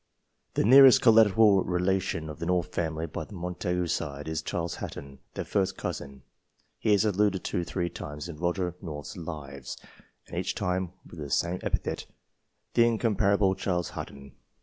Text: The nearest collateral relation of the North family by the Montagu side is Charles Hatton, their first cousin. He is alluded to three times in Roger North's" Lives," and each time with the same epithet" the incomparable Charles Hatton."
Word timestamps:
The 0.55 0.63
nearest 0.65 0.99
collateral 1.03 1.63
relation 1.63 2.27
of 2.27 2.39
the 2.39 2.47
North 2.47 2.73
family 2.73 3.05
by 3.05 3.23
the 3.25 3.35
Montagu 3.35 3.85
side 3.87 4.27
is 4.27 4.41
Charles 4.41 4.77
Hatton, 4.77 5.19
their 5.35 5.45
first 5.45 5.77
cousin. 5.77 6.23
He 6.79 6.91
is 6.91 7.05
alluded 7.05 7.43
to 7.43 7.63
three 7.63 7.87
times 7.87 8.27
in 8.27 8.37
Roger 8.37 8.73
North's" 8.81 9.15
Lives," 9.31 9.77
and 10.27 10.35
each 10.39 10.55
time 10.55 10.93
with 11.07 11.19
the 11.19 11.29
same 11.29 11.59
epithet" 11.61 12.07
the 12.73 12.87
incomparable 12.87 13.53
Charles 13.53 13.89
Hatton." 13.91 14.31